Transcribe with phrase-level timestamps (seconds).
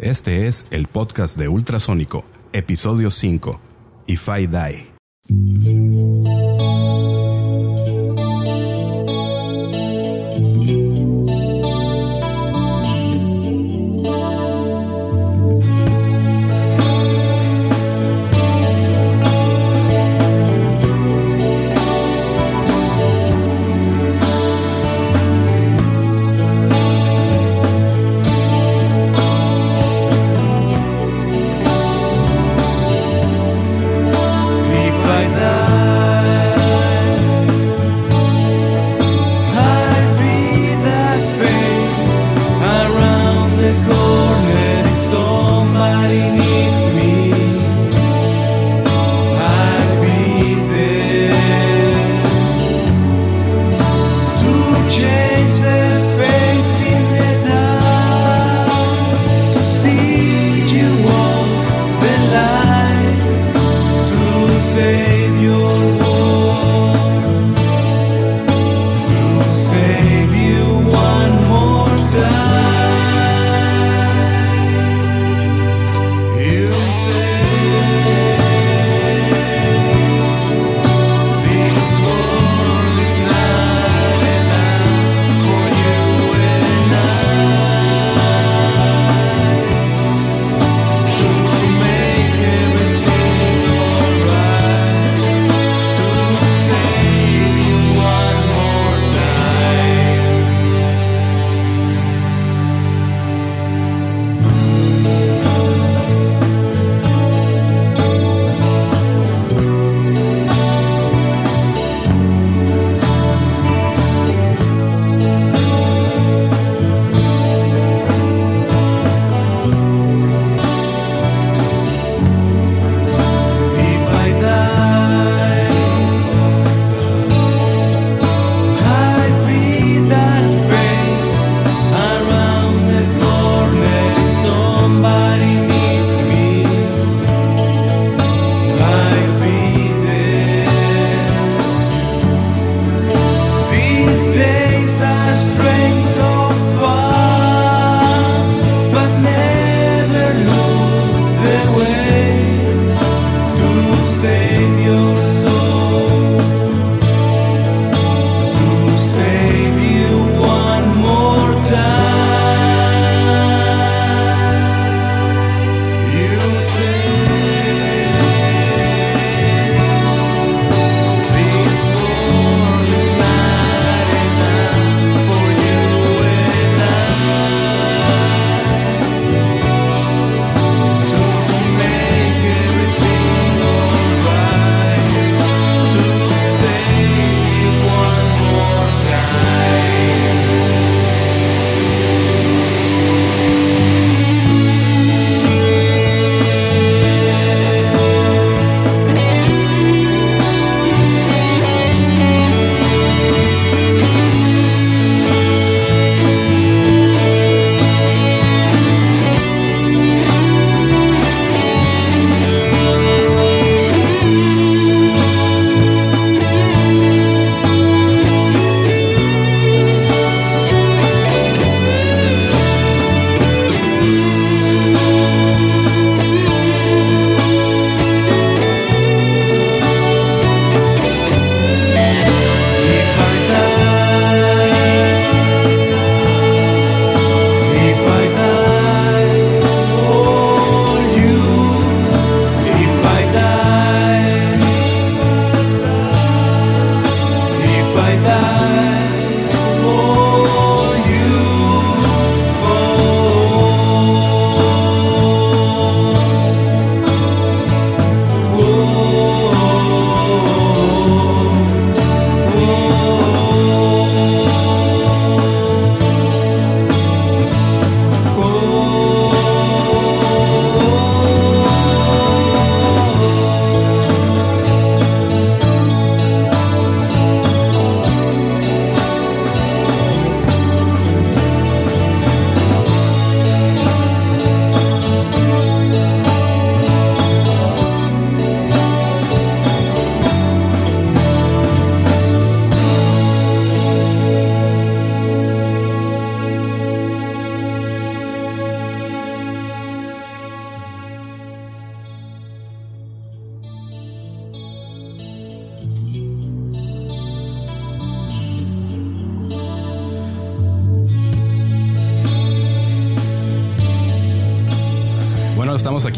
[0.00, 3.60] Este es el podcast de Ultrasónico, episodio 5,
[4.06, 4.89] If I Die.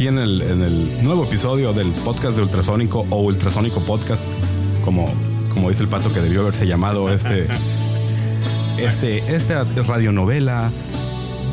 [0.02, 4.26] Aquí en el, en el nuevo episodio del podcast de Ultrasónico o Ultrasónico Podcast,
[4.84, 5.08] como,
[5.54, 7.46] como dice el pato que debió haberse llamado este,
[8.78, 10.72] este, esta radionovela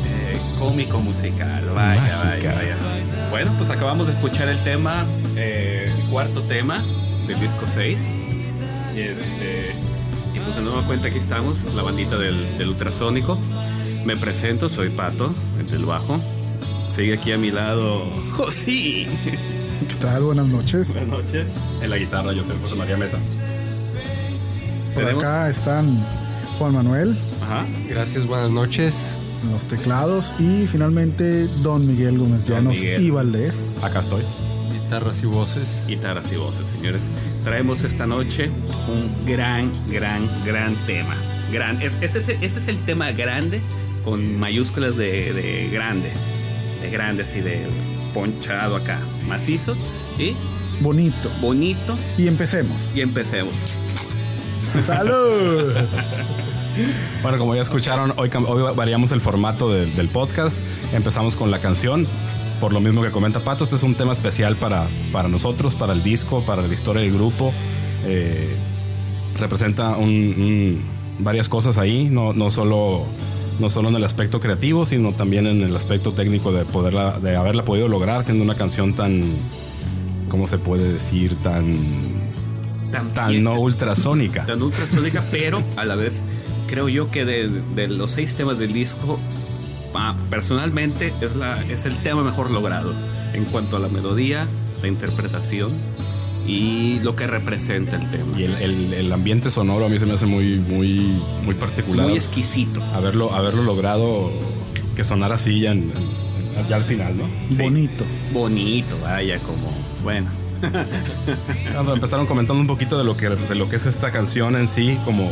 [0.04, 2.54] Eh, cómico musical, vaya, Mágica.
[2.56, 3.28] vaya, vaya.
[3.30, 5.06] Bueno, pues acabamos de escuchar el tema,
[5.36, 6.82] eh, el cuarto tema
[7.28, 8.04] del disco 6.
[8.96, 9.76] Y, este,
[10.34, 13.38] y pues de nueva cuenta aquí estamos, la bandita del, del ultrasónico.
[14.04, 16.20] Me presento, soy Pato, el del bajo.
[16.94, 19.06] Sigue aquí a mi lado José.
[19.88, 20.22] ¿Qué tal?
[20.24, 20.92] Buenas noches.
[20.92, 21.46] Buenas noches.
[21.80, 23.18] En la guitarra, yo soy José María Mesa.
[24.94, 26.04] Por Tenemos- acá están
[26.58, 27.64] Juan Manuel Ajá.
[27.88, 29.16] Gracias, buenas noches.
[29.42, 33.64] en los teclados y finalmente Don Miguel Gómez Llanos y Valdés.
[33.82, 34.22] Acá estoy.
[34.72, 35.84] Guitarras y voces.
[35.86, 37.00] Guitarras y voces, señores.
[37.44, 38.50] Traemos esta noche
[38.88, 41.14] un gran, gran, gran tema.
[41.52, 43.62] Gran, es- este, es, este es el tema grande
[44.04, 46.10] con mayúsculas de, de grande.
[46.80, 47.66] De grande, así de
[48.14, 49.00] ponchado acá.
[49.26, 49.76] Macizo
[50.18, 50.34] y
[50.80, 51.30] Bonito.
[51.40, 51.96] bonito.
[52.16, 52.92] Y empecemos.
[52.94, 53.52] Y empecemos.
[54.84, 55.72] ¡Salud!
[57.22, 58.30] Bueno, como ya escucharon, hoy,
[58.74, 60.56] variamos el formato de- del podcast.
[60.94, 62.06] Empezamos con la canción.
[62.60, 65.92] Por lo mismo que comenta Pato, este es un tema especial para, para nosotros, para
[65.92, 67.52] el disco, para la historia del grupo.
[68.06, 68.56] Eh,
[69.38, 70.82] representa un- un-
[71.18, 73.04] varias cosas ahí, no, no, solo,
[73.60, 77.36] no solo en el aspecto creativo, sino también en el aspecto técnico de, poderla, de
[77.36, 79.22] haberla podido lograr siendo una canción tan,
[80.28, 81.36] ¿cómo se puede decir?
[81.42, 81.76] Tan,
[82.90, 84.46] tan También- no ultrasónica.
[84.46, 86.22] tan ultrasónica, pero a la vez
[86.66, 89.18] creo yo que de, de los seis temas del disco,
[89.94, 92.94] ah, personalmente es, la, es el tema mejor logrado
[93.34, 94.46] en cuanto a la melodía,
[94.82, 95.72] la interpretación
[96.46, 98.38] y lo que representa el tema.
[98.38, 102.06] Y el, el- el ambiente sonoro a mí se me hace muy, muy, muy particular.
[102.06, 102.82] Muy exquisito.
[102.94, 104.30] haberlo, haberlo logrado
[104.96, 105.92] que sonara así ya, en-
[106.68, 107.24] ya al final, ¿no?
[107.50, 107.62] Sí.
[107.62, 108.04] Bonito.
[108.32, 109.70] Bonito, vaya, como,
[110.02, 110.30] bueno.
[111.72, 114.66] Cuando empezaron comentando un poquito de lo que, de lo que es esta canción en
[114.68, 115.30] sí, como,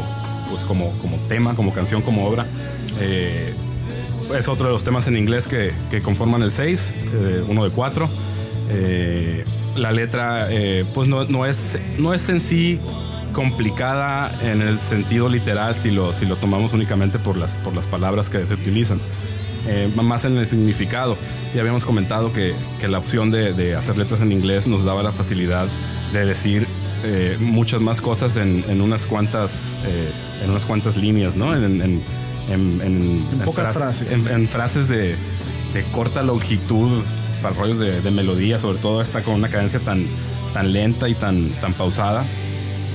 [0.48, 2.46] pues como, como tema, como canción, como obra.
[3.00, 3.52] Eh,
[4.38, 7.70] es otro de los temas en inglés que, que conforman el 6, eh, uno de
[7.70, 8.08] cuatro.
[8.70, 9.44] Eh,
[9.78, 12.78] la letra, eh, pues no, no, es, no es en sí
[13.32, 17.86] complicada en el sentido literal si lo, si lo tomamos únicamente por las, por las
[17.86, 18.98] palabras que se utilizan.
[19.68, 21.16] Eh, más en el significado.
[21.54, 25.02] Ya habíamos comentado que, que la opción de, de hacer letras en inglés nos daba
[25.02, 25.66] la facilidad
[26.12, 26.66] de decir
[27.04, 30.10] eh, muchas más cosas en, en unas cuantas eh,
[30.44, 31.54] en unas cuantas líneas, ¿no?
[31.54, 32.02] En, en,
[32.50, 34.12] en- pocas frases.
[34.12, 35.16] En, en frases de,
[35.74, 37.02] de corta longitud
[37.42, 40.04] para rollos de, de melodía, sobre todo esta con una cadencia tan,
[40.54, 42.24] tan lenta y tan, tan pausada,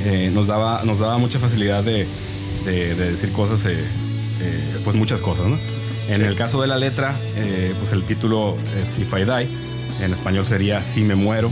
[0.06, 2.08] eh, nos, daba, nos daba mucha facilidad de,
[2.66, 3.78] de- de decir cosas, eh,
[4.42, 5.58] eh, pues muchas cosas, ¿no?
[6.10, 10.12] En el caso de la letra, eh, pues el título es If I Die, en
[10.12, 11.50] español sería Si me muero.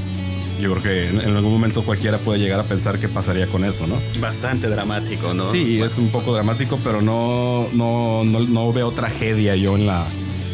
[0.60, 3.64] Yo creo que en, en algún momento cualquiera puede llegar a pensar qué pasaría con
[3.64, 3.96] eso, ¿no?
[4.20, 5.44] Bastante dramático, ¿no?
[5.46, 10.08] Sí, es un poco dramático, pero no, no, no, no veo tragedia yo en la,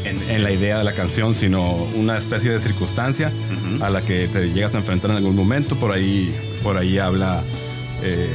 [0.09, 3.83] en, en la idea de la canción, sino una especie de circunstancia Ujú.
[3.83, 5.75] a la que te llegas a enfrentar en algún momento.
[5.75, 6.33] Por ahí,
[6.63, 7.43] por ahí habla.
[8.03, 8.27] eh,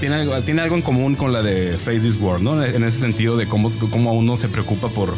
[0.00, 2.62] tiene, algo, tiene algo en común con la de Face This World, ¿no?
[2.64, 5.14] En ese sentido de cómo, cómo uno se preocupa por,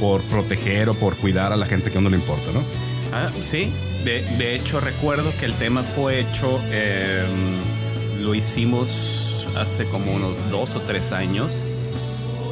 [0.00, 2.62] por proteger o por cuidar a la gente que a uno le importa, ¿no?
[3.12, 3.70] Ah, sí.
[4.02, 7.22] De, de hecho, recuerdo que el tema fue hecho, eh,
[8.20, 11.50] lo hicimos hace como unos dos o tres años.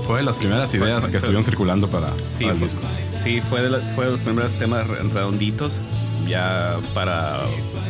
[0.06, 2.82] Fue de las primeras ideas que estuvieron circulando para, Sí, para el fue, disco.
[3.16, 5.80] sí, fue de, las- fue de los primeros temas re- redonditos
[6.28, 7.40] ya para,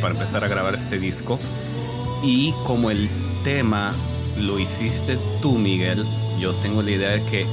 [0.01, 1.39] para empezar a grabar este disco.
[2.23, 3.09] Y como el
[3.43, 3.93] tema
[4.39, 6.03] lo hiciste tú, Miguel,
[6.39, 7.45] yo tengo la idea de que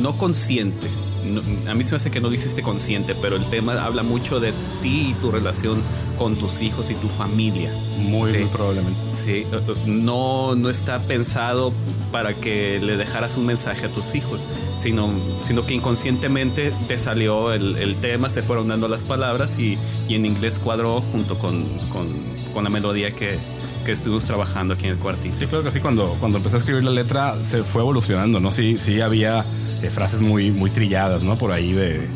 [0.00, 0.86] no consciente,
[1.24, 4.40] no- a mí se me hace que no hiciste consciente, pero el tema habla mucho
[4.40, 5.82] de ti y tu relación
[6.18, 7.70] con tus hijos y tu familia.
[7.98, 8.38] Muy, Sí.
[8.38, 8.98] muy probablemente.
[9.12, 11.72] Sí, eh, eh, no, no está pensado
[12.12, 14.40] para que le dejaras un mensaje a tus hijos,
[14.76, 15.10] sino,
[15.46, 19.76] sino que inconscientemente te salió el, el tema, se fueron dando las palabras y,
[20.08, 22.08] y en inglés cuadró junto con, con,
[22.54, 23.38] con la melodía que,
[23.84, 25.36] que estuvimos trabajando aquí en el cuartito.
[25.36, 25.80] Sí, claro que sí.
[25.80, 28.50] Cuando, cuando empecé a escribir la letra se fue evolucionando, ¿no?
[28.50, 29.44] Sí, sí había
[29.82, 31.36] eh, frases muy, muy trilladas, ¿no?
[31.36, 32.08] Por ahí de,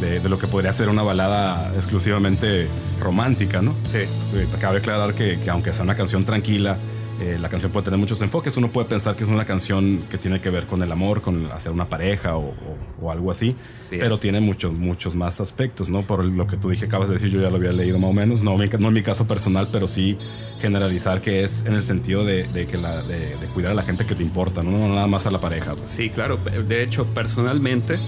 [0.00, 2.68] de, de lo que podría ser una balada exclusivamente
[3.00, 3.74] romántica, ¿no?
[3.84, 3.98] Sí.
[3.98, 6.78] Eh, cabe aclarar que, que aunque sea una canción tranquila,
[7.20, 8.56] eh, la canción puede tener muchos enfoques.
[8.56, 11.46] Uno puede pensar que es una canción que tiene que ver con el amor, con
[11.52, 13.54] hacer una pareja o, o- o algo así,
[13.88, 14.20] Sí, pero es.
[14.20, 16.02] tiene muchos, muchos más aspectos, ¿no?
[16.02, 18.12] Por lo que tú dije, acabas de decir, yo ya lo había leído más o
[18.12, 20.16] menos, no, mi- no en mi caso personal, pero sí
[20.60, 23.82] generalizar que es en el sentido de, de que la, de, de cuidar a la
[23.82, 24.70] gente que te importa, ¿no?
[24.72, 25.74] No nada más a la pareja.
[25.74, 25.88] pues.
[25.90, 26.38] Sí, claro.
[26.68, 27.98] De hecho, personalmente,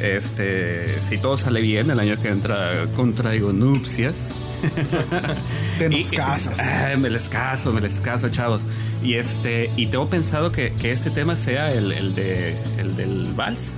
[0.00, 4.26] Este, si todo sale bien, el año que entra contraigo nupcias.
[5.78, 6.58] Te Y- nos casas.
[6.98, 8.62] Me les caso, me les caso, chavos.
[9.02, 13.32] Y este, y tengo pensado que, que este tema sea el, el de el del
[13.34, 13.72] vals.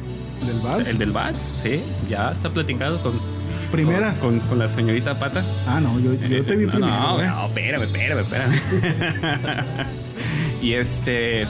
[0.47, 0.89] ¿Del vals?
[0.89, 1.83] El del vals, sí.
[2.09, 3.21] Ya está platicado con,
[3.71, 4.21] ¿Primeras?
[4.21, 5.45] con, con la señorita Pata.
[5.67, 6.97] Ah, no, yo, yo te vi no, primero.
[6.97, 7.27] No, ¿eh?
[7.27, 8.55] no, espérame, espérame, espérame.
[10.63, 11.47] y este.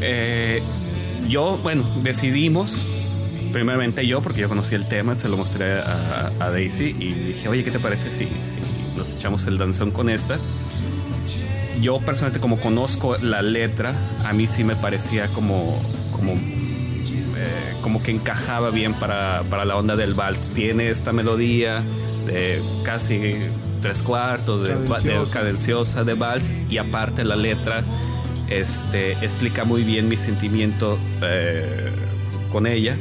[0.00, 0.62] eh,
[1.28, 2.84] yo, bueno, decidimos.
[3.52, 7.48] Primeramente yo, porque yo conocí el tema, se lo mostré a, a Daisy y dije,
[7.48, 8.58] oye, ¿qué te parece si, si
[8.96, 10.38] nos echamos el danzón con esta?
[11.80, 13.94] Yo personalmente, como conozco la letra,
[14.24, 15.82] a mí sí me parecía como,
[16.12, 20.48] como eh, como que encajaba bien para, para la onda del vals.
[20.54, 21.82] Tiene esta melodía
[22.26, 23.34] de casi
[23.80, 24.76] tres cuartos de,
[25.32, 27.82] cadenciosa de vals y aparte la letra
[28.48, 31.92] este, explica muy bien mi sentimiento eh,
[32.52, 32.96] con ella.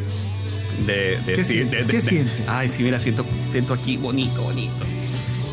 [0.85, 1.87] De, de- ¿Qué sí, sientes?
[1.87, 2.43] de- ¿Qué de- sientes?
[2.47, 4.85] Ay, sí, mira, siento, siento aquí bonito, bonito.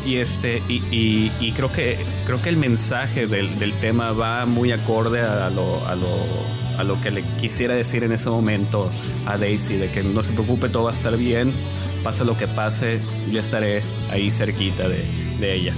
[0.05, 4.45] Y este, y, y- y creo que creo que el mensaje del, del tema va
[4.45, 6.07] muy acorde a lo, a lo
[6.79, 8.89] a lo que le quisiera decir en ese momento
[9.25, 11.51] a Daisy, de que no se preocupe, todo va a estar bien,
[12.05, 15.03] pase lo que pase, yo estaré ahí cerquita de,
[15.41, 15.73] de ella.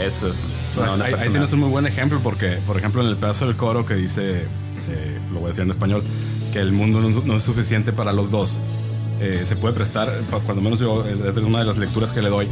[0.00, 0.38] Eso es.
[0.76, 3.56] Una ahí, ahí tienes un muy buen ejemplo porque, por ejemplo, en el pedazo del
[3.56, 4.42] coro que dice,
[4.88, 6.00] eh, lo voy a decir en español,
[6.52, 8.58] que el mundo no, no es suficiente para los dos.
[9.20, 10.10] Eh, se puede prestar,
[10.46, 12.48] cuando menos yo, eh, desde una de las lecturas que le doy,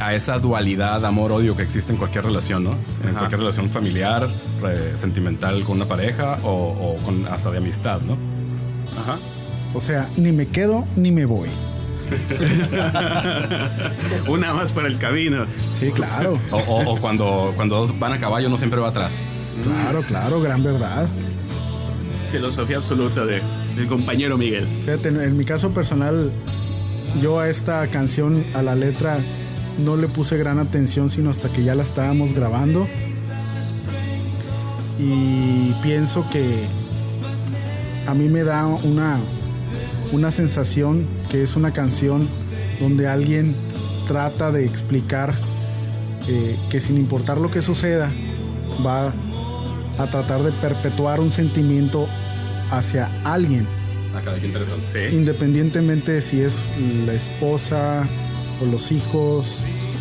[0.00, 2.72] a esa dualidad amor-odio que existe en cualquier relación, ¿no?
[3.02, 3.18] En Ajá.
[3.20, 4.28] cualquier relación familiar,
[4.60, 8.16] re- sentimental con una pareja o, o con hasta de amistad, ¿no?
[9.00, 9.18] Ajá.
[9.74, 11.48] O sea, ni me quedo ni me voy.
[14.28, 15.46] Una más para el camino.
[15.72, 16.38] Sí, claro.
[16.50, 19.12] O, o- o cuando, cuando dos van a caballo, no siempre va atrás.
[19.64, 21.06] Claro, claro, gran verdad.
[22.32, 23.42] Filosofía absoluta de,
[23.76, 24.66] del compañero Miguel.
[24.66, 26.32] Fíjate, en, mi caso personal,
[27.20, 29.18] yo a esta canción, a la letra,
[29.78, 32.88] no le puse gran atención sino hasta que ya la estábamos grabando.
[34.98, 36.64] Y pienso que
[38.08, 39.18] a mí me da una,
[40.12, 42.26] una sensación que es una canción
[42.80, 43.54] donde alguien
[44.08, 45.34] trata de explicar
[46.28, 48.10] eh, que sin importar lo que suceda,
[48.86, 49.12] va
[49.98, 52.08] a tratar de perpetuar un sentimiento
[52.78, 53.66] hacia alguien
[54.14, 54.84] Acá, qué interesante.
[55.10, 55.14] Sí.
[55.16, 56.66] independientemente de si es
[57.06, 58.06] la esposa
[58.60, 59.56] o los hijos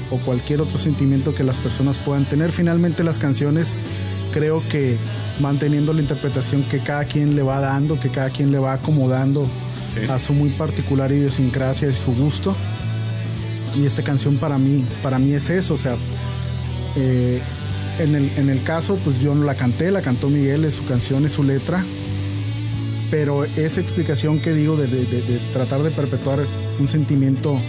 [0.10, 2.52] o cualquier otro sentimiento que las personas puedan tener.
[2.52, 3.76] Finalmente las canciones
[4.34, 4.98] creo que
[5.40, 8.74] van teniendo la interpretación que cada quien le va dando, que cada quien le va
[8.74, 9.48] acomodando
[9.94, 10.10] Sí.
[10.10, 12.56] a su muy particular idiosincrasia y su gusto.
[13.76, 15.96] Y esta canción para mí, para mí es eso, o sea,
[16.98, 17.42] eh,
[18.00, 20.86] en, el, en el caso, pues yo no la canté, la cantó Miguel, es su
[20.86, 21.84] canción, es su letra,
[23.12, 26.48] pero esa explicación que digo de, de- de- tratar de perpetuar
[26.80, 27.60] un sentimiento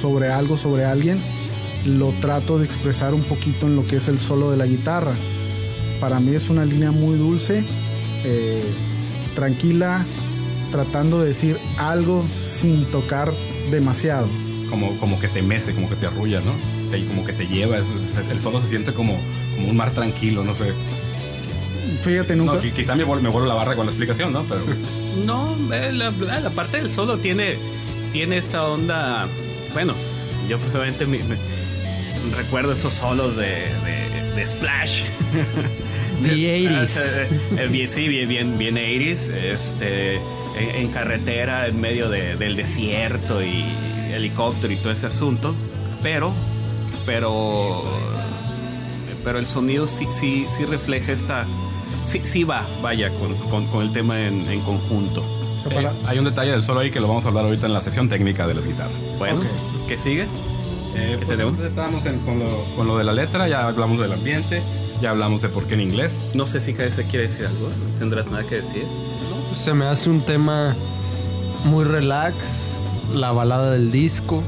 [0.00, 1.20] sobre algo, sobre alguien,
[1.86, 5.12] lo trato de expresar un poquito en lo que es el solo de la guitarra.
[6.00, 7.64] Para mí es una línea muy dulce,
[8.24, 8.64] eh,
[9.34, 10.06] tranquila,
[10.70, 13.32] tratando de decir algo sin tocar
[13.70, 14.26] demasiado.
[14.70, 16.54] como, como que te mece, como que te arrulla, ¿no?
[16.96, 19.18] Y como que te lleva, es- el solo se siente como,
[19.54, 20.72] como un mar tranquilo, no sé.
[22.02, 22.54] Fíjate, nunca...
[22.54, 24.42] No, qui- quizá me, vuel- me vuelvo la barra con la explicación, ¿no?
[24.44, 24.60] Pero
[25.26, 27.58] No, la, la- la parte del solo tiene,
[28.12, 29.28] tiene esta onda.
[29.72, 29.94] Bueno,
[30.48, 31.38] yo personalmente me, me-
[32.36, 33.46] recuerdo esos solos de,
[33.84, 35.02] de- de Splash.
[36.22, 36.96] The De- 80s.
[36.96, 39.30] eh, eh, bien, sí, bien, bien, bien 80s.
[39.34, 43.64] Este, en, en carretera, en medio de- del desierto y
[44.14, 45.54] helicóptero y todo ese asunto.
[46.02, 46.32] Pero,
[47.06, 47.84] pero,
[49.24, 51.44] pero el sonido sí, sí, sí refleja esta.
[52.04, 55.22] Sí, sí va, vaya, con, con- con el tema en, en conjunto.
[55.70, 57.80] eh, hay un detalle del solo ahí que lo vamos a hablar ahorita en la
[57.80, 59.06] sesión técnica de las guitarras.
[59.18, 59.40] Bueno,
[59.88, 60.22] ¿qué sigue?
[60.94, 61.50] Eh, ¿Qué pues tenemos?
[61.52, 64.60] entonces estábamos en- con, lo, con lo de la letra, ya hablamos del ambiente,
[65.00, 66.20] ya hablamos de por qué en inglés.
[66.34, 67.68] No sé si se quiere decir algo.
[67.98, 68.84] ¿Tendrás nada que decir?
[69.56, 70.74] Se me hace un tema
[71.64, 72.34] muy relax.
[73.14, 74.42] La balada del disco.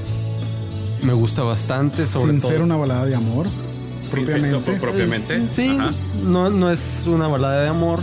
[1.03, 2.51] Me gusta bastante, sobre sin todo.
[2.51, 3.47] ser una balada de amor,
[4.11, 4.59] Propiamente.
[4.59, 5.49] pro- propiamente.
[5.49, 5.93] Sí, Ajá.
[6.25, 8.01] no, no es una balada de amor,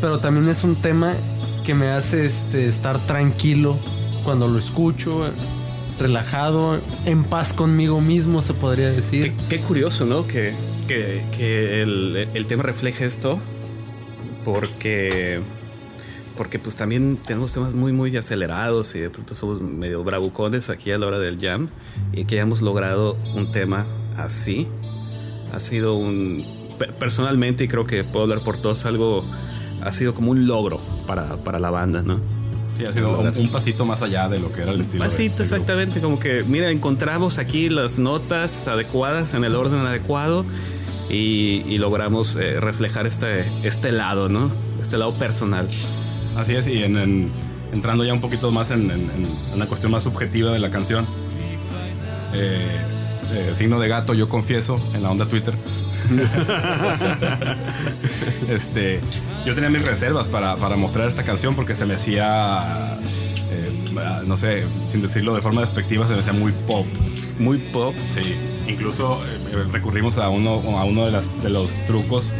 [0.00, 1.14] pero también es un tema
[1.64, 3.78] que me hace este, estar tranquilo
[4.24, 5.30] cuando lo escucho,
[5.98, 9.34] relajado, en paz conmigo mismo, se podría decir.
[9.48, 10.26] Qué, qué curioso, ¿no?
[10.26, 10.52] Que,
[10.88, 13.38] que- que el, el tema refleje esto,
[14.44, 15.40] porque,
[16.36, 20.90] porque pues también tenemos temas muy, muy acelerados y de pronto somos medio bravucones aquí
[20.92, 21.68] a la hora del jam
[22.12, 24.66] y que hayamos logrado un tema así.
[25.52, 26.44] Ha sido un,
[26.78, 29.24] pe- personalmente, y creo que puedo hablar por todos, algo,
[29.82, 32.20] ha sido como un logro para, para la banda, ¿no?
[32.78, 35.04] Sí, ha sido un, un pasito más allá de lo que era el estilo.
[35.04, 35.42] de- Pasito, grupo.
[35.42, 40.44] exactamente, como que, mira, encontramos aquí las notas adecuadas en el orden adecuado
[41.10, 44.50] y, y logramos eh, reflejar este, este lado, ¿no?
[44.80, 45.68] Este lado personal.
[46.36, 47.30] Así es, y en, en-
[47.74, 51.06] entrando ya un poquito más en, en- una cuestión más subjetiva de la canción.
[52.32, 52.66] eh,
[53.32, 55.54] eh, signo de gato, yo confieso, en la onda Twitter.
[58.48, 59.00] este,
[59.44, 62.98] yo tenía mis reservas para, para mostrar esta canción porque se me hacía,
[63.52, 63.72] eh,
[64.26, 66.86] no sé, sin decirlo de forma despectiva, se me hacía muy pop.
[67.38, 67.94] Muy pop.
[68.20, 68.34] Sí,
[68.68, 69.20] incluso
[69.52, 72.32] eh, recurrimos a uno, a uno de, las, de los trucos,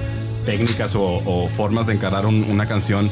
[0.45, 3.11] técnicas o, o formas de encarar un- una canción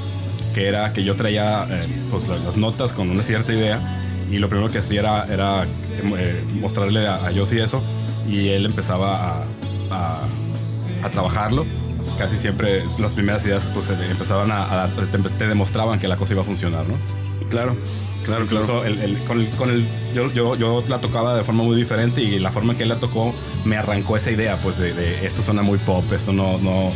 [0.55, 3.81] que era que yo traía eh, pues, la- las notas con una cierta idea
[4.31, 7.83] y lo primero que hacía era, era eh, mostrarle a, a Yossi eso
[8.29, 9.45] y él empezaba a,
[9.91, 10.23] a-
[11.05, 11.65] a trabajarlo.
[12.19, 16.33] Casi siempre las primeras ideas pues, empezaban a, a te, te demostraban que la cosa
[16.33, 16.95] iba a funcionar, ¿no?
[17.49, 17.75] Claro,
[18.25, 21.63] claro, Incluso el- el- con el, con el- yo, yo, yo la tocaba de forma
[21.63, 23.33] muy diferente y la forma en que él la tocó
[23.65, 26.93] me arrancó esa idea, pues de, de esto suena muy pop, esto no, no,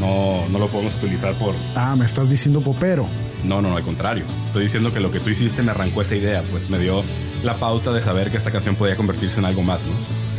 [0.00, 1.54] no, no lo podemos utilizar por...
[1.76, 3.06] Ah, me estás diciendo popero.
[3.44, 4.24] No, no, no, al contrario.
[4.46, 7.02] Estoy diciendo que lo que tú hiciste me arrancó esa idea, pues me dio
[7.42, 9.92] la pauta de saber que esta canción podía convertirse en algo más, ¿no?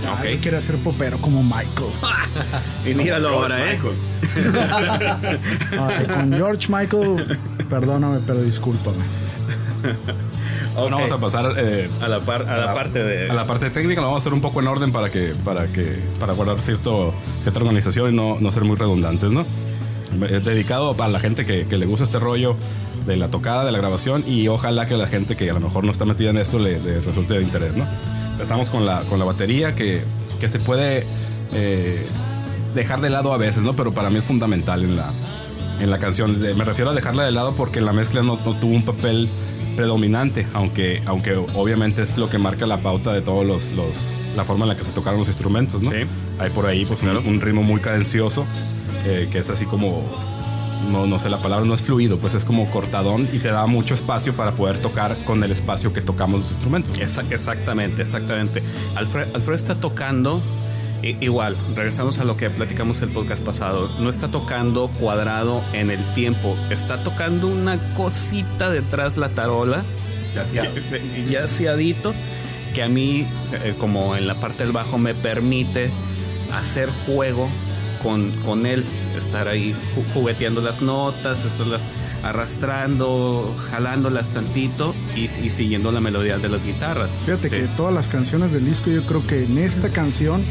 [0.09, 0.25] Ah, Ok.
[0.35, 1.91] yo quiero ser popero como Michael.
[2.85, 3.79] Y míralo ahora, ¿eh?
[5.79, 7.37] Ay, con George Michael,
[7.69, 9.03] perdóname, pero discúlpame.
[10.75, 11.01] Bueno, Ok.
[11.03, 13.29] vamos a pasar eh, A la, par- a la parte de...
[13.29, 15.67] a la parte técnica lo vamos a hacer un poco en orden para que para
[15.67, 17.13] que para guardar cierto
[17.43, 19.45] cierta organización y no, no ser muy redundantes no
[20.29, 22.55] es dedicado a la gente que, que le gusta este rollo
[23.07, 25.83] de la tocada de la grabación y ojalá que la gente que a lo mejor
[25.83, 27.85] no está metida en esto le, le resulte de interés no
[28.33, 30.01] empezamos con la con la batería que,
[30.39, 31.05] que se puede
[31.53, 32.07] eh,
[32.75, 35.11] dejar de lado a veces no pero para mí es fundamental en la
[35.83, 36.39] en la canción.
[36.41, 39.29] Me refiero a dejarla de lado porque la mezcla no, no tuvo un papel
[39.75, 43.97] predominante, aunque, aunque obviamente es lo que marca la pauta de todos los, los
[44.35, 45.91] la forma en la que se tocaron los instrumentos, ¿no?
[45.91, 45.97] Sí.
[46.39, 48.45] Hay por ahí pues un, un ritmo muy cadencioso,
[49.05, 50.03] eh, que es así como
[50.91, 53.65] no, no sé, la palabra no es fluido, pues es como cortadón y te da
[53.67, 56.97] mucho espacio para poder tocar con el espacio que tocamos los instrumentos.
[56.99, 58.61] Esa- exactamente, exactamente.
[58.95, 60.43] Alfred, Alfred está tocando,
[61.03, 65.99] igual, regresamos a lo que platicamos el podcast pasado, no está tocando cuadrado en el
[66.15, 69.83] tiempo, está tocando una cosita detrás la tarola,
[70.33, 70.43] ya,
[71.29, 72.13] ya aseadito,
[72.73, 75.91] que a mí, eh, como en la parte del bajo, me permite
[76.53, 77.49] hacer juego
[78.01, 78.83] con, con él,
[79.17, 81.83] estar ahí ju- jugueteando las notas, estarlas
[82.23, 87.11] arrastrando, jalándolas tantito y, y siguiendo la melodía de las guitarras.
[87.25, 87.55] Fíjate Sí.
[87.55, 90.41] que todas las canciones del disco, yo creo que en esta canción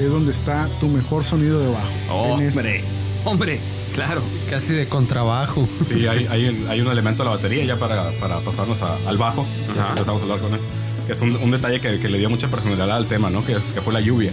[0.00, 2.38] es donde está tu mejor sonido de bajo.
[2.38, 2.60] En esta.
[2.60, 2.84] Hombre,
[3.24, 3.60] hombre,
[3.94, 4.22] claro.
[4.50, 5.66] Casi de contrabajo.
[5.88, 9.16] Sí, hay, hay, hay un elemento de la batería ya para, para pasarnos a- al
[9.18, 9.42] bajo.
[9.70, 9.74] Ajá.
[9.74, 10.60] Ya empezamos a hablar con él.
[11.06, 13.44] Que es un, un detalle que, que le dio mucha personalidad al tema, ¿no?
[13.44, 14.32] Que, es, que fue la lluvia.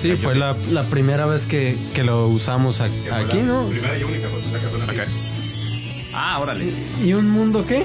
[0.00, 3.66] Sí, fue la, la primera vez que, que lo usamos a- aquí, ¿no?
[3.68, 6.12] Primera y única, pues, así.
[6.14, 6.64] Ah, órale.
[7.04, 7.84] ¿Y un mundo qué?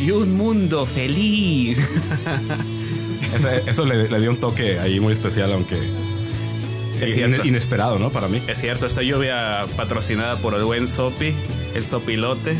[0.00, 1.78] Y un mundo feliz.
[3.34, 5.76] Eso, eso le, le dio un toque ahí muy especial, aunque
[7.00, 8.10] Es inesperado, ¿no?
[8.10, 8.42] Para mí.
[8.46, 11.34] es cierto, esta lluvia patrocinada por el buen Sopi,
[11.74, 12.56] el Sopilote,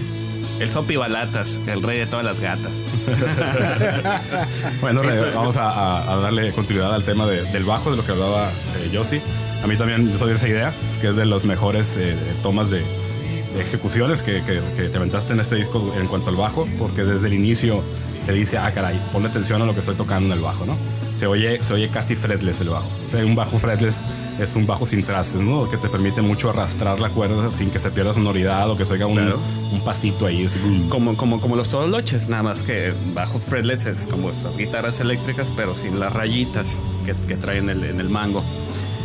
[0.60, 2.72] el Sopi Balatas, el rey de todas las gatas.
[4.80, 8.04] Bueno, Eso- vamos a, a- a darle continuidad al tema de- del bajo, de lo
[8.04, 9.20] que hablaba eh, Yossi.
[9.62, 12.78] A mí también soy de esa idea, que es de los mejores eh, tomas de,
[12.80, 17.02] de ejecuciones que, que- que te aventaste en este disco en cuanto al bajo, porque
[17.04, 17.82] desde el inicio
[18.26, 20.76] te dice, ah, caray, ponle atención a lo que estoy tocando en el bajo, ¿no?
[21.14, 22.88] Se oye, se oye casi fretless el bajo.
[23.24, 24.00] Un bajo fretless
[24.40, 25.68] es un bajo sin trastes, ¿no?
[25.70, 28.94] Que te permite mucho arrastrar la cuerda sin que se pierda sonoridad o que se
[28.94, 29.38] oiga un, Claro.
[29.72, 30.46] un pasito ahí.
[30.46, 30.58] así.
[30.88, 35.48] Como, como, como los tololoches, nada más que bajo fretless es como estas guitarras eléctricas,
[35.56, 38.42] pero sin las rayitas que, que traen en el, en el mango.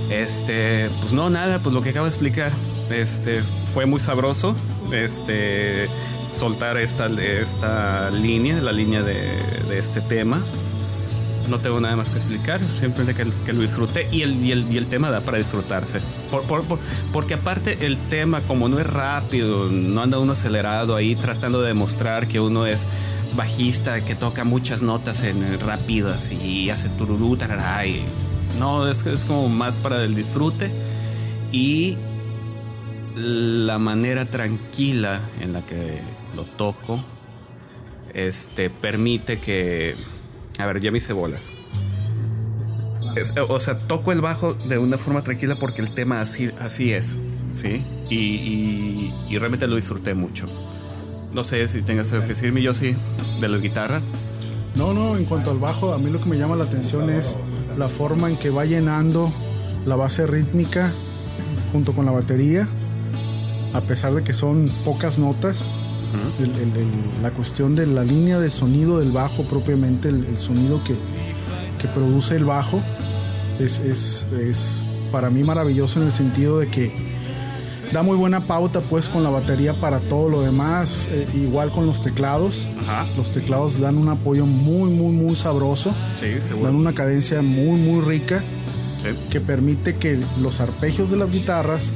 [0.10, 2.52] Este, pues no, nada, pues lo que acabo de explicar.
[2.90, 4.56] Este, fue muy sabroso.
[4.92, 5.88] Este,
[6.32, 9.16] soltar esta, esta línea, la línea de,
[9.70, 10.42] de este tema.
[11.50, 14.70] No tengo nada más que explicar, simplemente que, que lo disfruté y el, y, el,
[14.70, 16.02] y el tema da para disfrutarse.
[16.30, 16.80] Por, por- por-
[17.14, 21.70] porque aparte el tema, como no es rápido, no anda uno acelerado ahí tratando de
[21.70, 22.86] demostrar que uno es
[23.34, 28.04] bajista, que toca muchas notas en, rápidas y hace tururú, tarará, y
[28.60, 30.70] no, es, es como más para el disfrute
[31.54, 31.98] y
[33.16, 36.02] la manera tranquila en la que
[36.38, 37.00] lo toco
[38.14, 39.94] este permite que
[40.58, 41.50] a ver ya me hice bolas
[43.16, 46.94] Es- o sea toco el bajo de una forma tranquila porque el tema así así
[46.94, 47.16] es
[47.52, 50.48] sí y, y- y realmente lo disfruté mucho
[51.34, 52.96] No sé si tengas algo que decirme, yo sí,
[53.42, 54.02] de la guitarra.
[54.76, 57.36] No, no, en cuanto al bajo, a mí lo que me llama la atención es
[57.78, 59.32] la forma en que va llenando
[59.86, 60.94] la base rítmica
[61.72, 62.68] junto con la batería,
[63.74, 65.64] a pesar de que son pocas notas.
[66.40, 70.38] El- el- el- la cuestión de la línea de sonido del bajo propiamente, el, el
[70.38, 70.96] sonido que,
[71.82, 72.82] que produce el bajo,
[73.60, 74.80] es, es- es
[75.12, 76.92] para mí maravilloso en el sentido de que
[77.94, 81.86] da muy buena pauta pues con la batería para todo lo demás, eh, igual con
[81.86, 82.66] los teclados.
[82.82, 83.06] Ajá.
[83.16, 85.92] Los teclados dan un apoyo muy, muy, muy sabroso.
[86.20, 86.28] Sí,
[86.62, 88.44] Dan una cadencia muy, muy rica
[88.98, 89.10] Sí.
[89.30, 91.92] que permite que los arpegios de las guitarras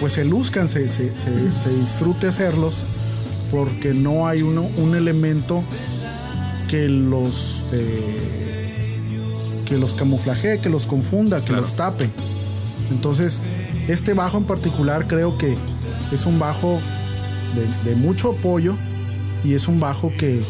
[0.00, 2.82] pues se luzcan, se, se, se- se disfrute hacerlos
[3.54, 5.62] porque no hay uno, un elemento
[6.68, 11.62] que los eh, que los camuflajee, que los confunda, que Claro.
[11.62, 12.10] los tape.
[12.90, 13.40] Entonces,
[13.88, 15.56] este bajo en particular creo que
[16.12, 16.80] es un bajo
[17.84, 18.76] de, de mucho apoyo
[19.44, 20.42] y es un bajo que,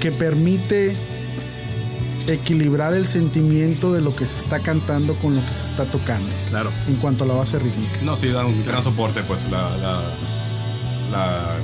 [0.00, 0.94] que permite
[2.26, 6.28] equilibrar el sentimiento de lo que se está cantando con lo que se está tocando
[6.48, 6.70] Claro.
[6.88, 7.98] en cuanto a la base rítmica.
[8.02, 10.00] No, sí, dan un gran soporte, pues la, la,
[11.10, 11.56] la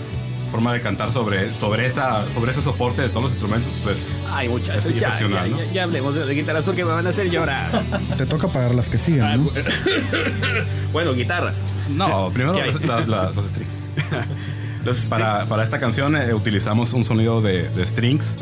[0.57, 4.49] forma de cantar sobre, sobre, esa, sobre ese soporte de todos los instrumentos, pues Ay,
[4.49, 5.62] muchachos, Es ya, excepcional, ya, ¿no?
[5.62, 7.71] ya- ya hablemos de guitarras porque me van a hacer llorar.
[8.16, 9.45] Te toca pagar las que siguen, Ah, ¿no?
[9.51, 9.53] bu-
[10.92, 11.61] bueno, guitarras.
[11.90, 13.83] No, primero las- las- las- los strings.
[14.85, 18.38] Los Para, para esta canción eh, utilizamos un sonido de, de strings.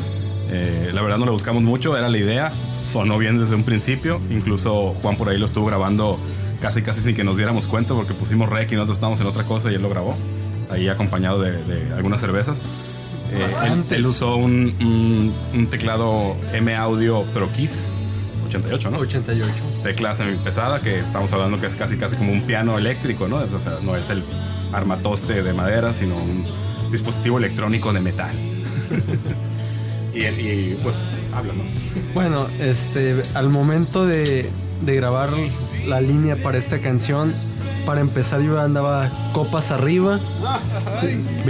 [0.51, 2.51] Eh, la verdad no lo buscamos mucho, era la idea.
[2.91, 4.21] Sonó bien desde un principio.
[4.29, 6.19] Incluso Juan por ahí lo estuvo grabando
[6.61, 9.43] casi casi sin que nos diéramos cuenta porque pusimos rec y nosotros estábamos en otra
[9.45, 10.15] cosa y él lo grabó.
[10.69, 12.63] Ahí acompañado de, de algunas cervezas.
[13.31, 17.91] Eh, él, él usó un, un- un teclado M Audio Pro Keys
[18.47, 18.97] 88, ¿no?
[18.99, 19.51] 88.
[19.83, 23.41] tecla pesada que estamos hablando que es casi casi como un piano eléctrico, ¿no?
[23.43, 24.23] Es- O sea, no es el
[24.71, 26.45] armatoste de madera, sino un
[26.91, 28.35] dispositivo electrónico de metal.
[30.13, 30.95] y, él- y, pues
[31.33, 31.63] habla, ¿no?
[32.13, 34.49] Bueno, este, al momento de,
[34.85, 35.33] de grabar
[35.87, 37.33] la línea para esta canción,
[37.85, 40.19] para empezar yo andaba copas arriba.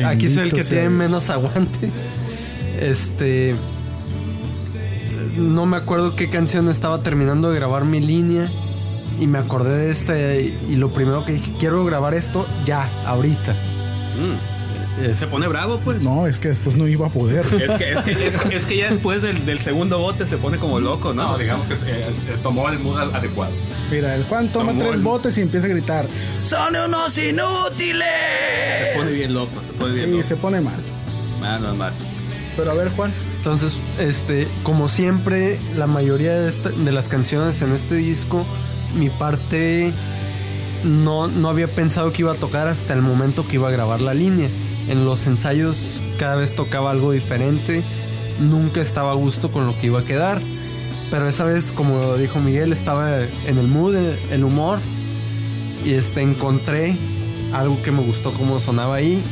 [0.05, 0.93] Aquí soy el que tiene Dios.
[0.93, 1.89] menos aguante.
[2.79, 3.55] Este.
[5.37, 8.47] No me acuerdo qué canción estaba terminando de grabar mi línea.
[9.19, 10.53] Y me acordé de este.
[10.69, 13.53] Y lo primero que dije, quiero grabar esto ya, ahorita.
[13.53, 14.54] Mm,
[15.01, 16.01] Es- Se pone bravo, pues.
[16.01, 17.45] No, es que después no iba a poder.
[17.61, 20.37] Es que, es, que, es, que- es que ya después del, del segundo bote se
[20.37, 21.31] pone como loco, ¿no?
[21.31, 23.53] No, digamos que eh, eh, tomó el mood adecuado.
[23.91, 26.05] Mira, el Juan toma Tomó tres el- botes y empieza a gritar.
[26.41, 28.05] ¡Son unos Se inútiles!
[28.95, 30.23] pone bien loco, se pone bien Y loco.
[30.23, 30.75] se pone mal.
[31.41, 31.93] Ah, no, mal.
[32.55, 33.13] Pero a ver, Juan.
[33.37, 38.45] Entonces, este, como siempre, la mayoría de, esta- de las canciones en este disco,
[38.95, 39.93] mi parte
[40.83, 44.01] no, no había pensado que iba a tocar hasta el momento que iba a grabar
[44.01, 44.47] la línea.
[44.87, 47.83] En los ensayos cada vez tocaba algo diferente,
[48.39, 50.41] nunca estaba a gusto con lo que iba a quedar.
[51.11, 54.79] Pero esa vez, como dijo Miguel, estaba en el mood, el, humor,
[55.85, 56.97] y este, encontré
[57.53, 59.23] algo que me gustó como sonaba ahí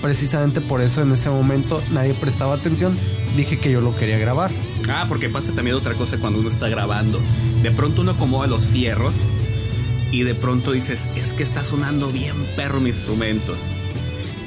[0.00, 2.96] precisamente por eso en ese momento nadie prestaba atención.
[3.36, 4.50] Dije que yo lo quería grabar.
[4.88, 7.20] Ah, porque pasa también otra cosa cuando uno está grabando.
[7.62, 9.24] De pronto uno acomoda los fierros
[10.10, 13.54] y de pronto dices, es que está sonando bien perro mi instrumento.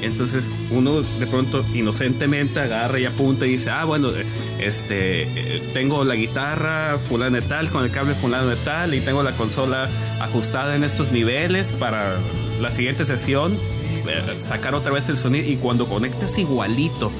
[0.02, 4.10] Entonces uno de pronto inocentemente agarra y apunta y dice, ah, bueno,
[4.58, 9.22] este, tengo la guitarra fulano de tal, con el cable fulano de tal, y tengo
[9.22, 9.88] la consola
[10.20, 12.16] ajustada en estos niveles para
[12.60, 17.12] la siguiente sesión, eh, sacar otra vez el sonido y cuando conectas igualito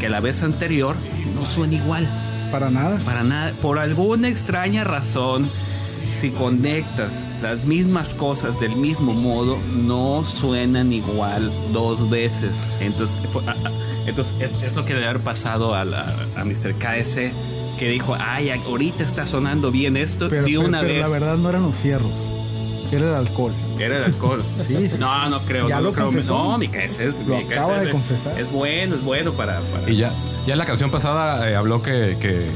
[0.00, 0.96] que la vez anterior,
[1.34, 2.08] no suena igual.
[2.50, 2.98] Para nada.
[3.04, 5.48] Para nada, por alguna extraña razón,
[6.12, 7.10] si conectas
[7.42, 12.56] las mismas cosas del mismo modo, no suenan igual dos veces.
[12.80, 13.72] Entonces, fue- a- a-
[14.06, 16.74] entonces es, es lo que le debe haber pasado a, la- a Mr.
[16.74, 17.32] KS,
[17.78, 21.02] que dijo, ay, ahorita está sonando bien esto, Pero, pero- una pero vez.
[21.02, 22.12] la verdad no eran los fierros.
[22.92, 23.52] Era el alcohol.
[23.78, 24.44] Era el alcohol.
[24.58, 26.06] Sí, sí, No, no creo, Ya no lo creo.
[26.06, 26.34] confesó.
[26.50, 27.26] No, mi KS es.
[27.26, 28.38] Lo mi KS acaba es de confesar.
[28.38, 29.60] Es bueno, es bueno para.
[29.60, 30.12] para- Y ya,
[30.46, 32.46] ya en la canción pasada eh, habló que, que,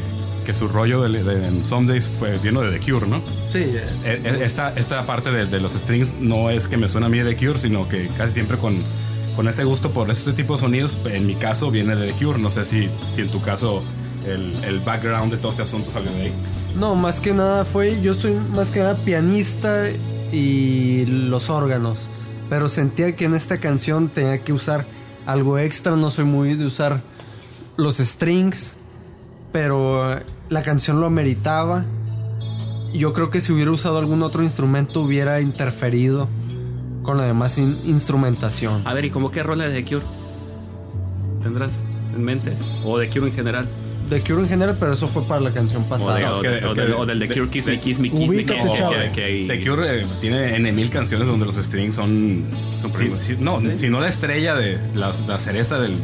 [0.46, 3.18] que su rollo de, de- en Some Days fue lleno de The Cure, ¿no?
[3.50, 3.82] Sí, Eh,
[4.24, 7.18] eh, Esta, esta parte de, de los strings no es que me suena a mí
[7.18, 8.76] de The Cure, sino que casi siempre con,
[9.34, 12.38] con ese gusto por este tipo de sonidos, en mi caso viene de The Cure.
[12.38, 13.82] No sé si, si en tu caso
[14.24, 16.32] el, el background de todo este asunto salió de ahí.
[16.78, 19.88] no, más que nada fue, yo soy más que nada pianista
[20.32, 22.08] y los órganos,
[22.48, 24.84] pero sentía que en esta canción tenía que usar
[25.26, 27.00] algo extra, no soy muy de usar
[27.76, 28.76] los strings,
[29.56, 31.82] pero eh, la canción lo ameritaba.
[32.92, 36.28] Yo creo que si hubiera usado algún otro instrumento hubiera interferido
[37.02, 38.82] con la demás in- instrumentación.
[38.84, 40.04] A ver, ¿y cómo qué rola de The Cure?
[41.42, 41.72] tendrás
[42.14, 42.52] en mente?
[42.84, 43.66] ¿O de Cure en general?
[44.10, 46.36] The Cure en general, pero eso fue para la canción O, pasada.
[46.36, 46.42] o
[47.06, 48.44] del- The Cure Kiss Me, Kiss Me, Kiss Me.
[48.44, 52.44] The Cure eh, tiene N mil canciones donde los strings son.
[52.78, 55.94] son si- si- no, si no la estrella de la, la cereza del,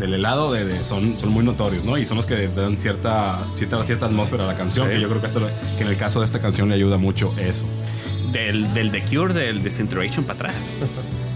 [0.00, 1.96] del helado, de, de- son, son muy notorios, ¿no?
[1.98, 4.94] Y son los que dan cierta, cierta, cierta atmósfera a la canción, Sí.
[4.94, 5.40] que yo creo que, esto,
[5.76, 7.66] que en el caso de esta canción le ayuda mucho eso.
[8.32, 10.54] Del, del The Cure, del Disintegration para atrás.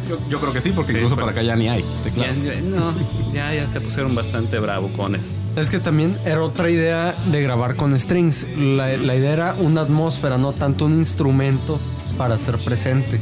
[0.08, 2.02] Yo, yo creo que sí, porque Sí, incluso pero- para acá ya ni hay Ya,
[2.02, 2.42] teclados.
[2.42, 2.92] ya- no,
[3.32, 5.32] ya, ya se pusieron bastante bravucones.
[5.56, 8.46] Es que también era otra idea de grabar con strings.
[8.58, 11.80] La, la idea era una atmósfera, no tanto un instrumento
[12.18, 13.18] para ser presente.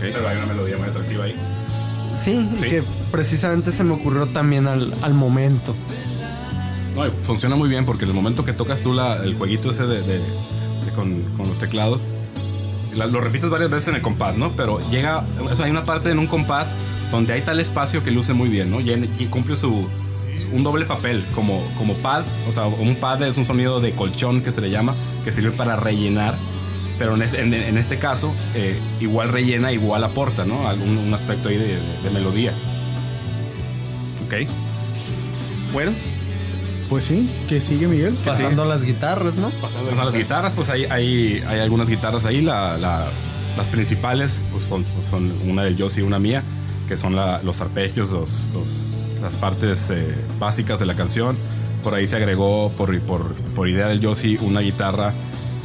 [0.00, 1.34] Pero hay una melodía muy atractiva ahí.
[2.16, 5.74] Sí, que precisamente se me ocurrió también al, al momento.
[6.94, 9.84] No, funciona muy bien porque en el momento que tocas tú la- el jueguito ese
[9.84, 12.02] de, de- de con, con los teclados,
[12.94, 14.50] la- lo repites varias veces en el compás, ¿no?
[14.52, 16.74] Pero llega, o sea, hay una parte en un compás
[17.10, 18.80] donde hay tal espacio que luce muy bien, ¿no?
[18.80, 19.88] Y cumple su
[20.54, 24.40] un doble papel como, como pad, o sea, un pad es un sonido de colchón
[24.42, 24.94] que se le llama,
[25.24, 26.36] que sirve para rellenar,
[26.98, 30.68] pero en este, en- en este caso eh, igual rellena, igual aporta, ¿no?
[30.68, 32.52] Algún un aspecto ahí de, de- de melodía.
[34.26, 34.48] Ok.
[35.72, 35.92] Bueno,
[36.88, 38.14] Pues sí, que sigue Miguel.
[38.24, 39.48] Pasando a las guitarras, ¿no?
[39.62, 42.42] Pasando a las guitarras, pues hay, hay, hay algunas guitarras ahí.
[42.42, 43.10] La, la-
[43.56, 46.42] las principales pues son, son una de Joss y una mía,
[46.88, 51.36] que son la- los arpegios, los, los- las partes eh, básicas de la canción.
[51.82, 55.14] Por ahí se agregó, por, por, por idea del Yossi, una guitarra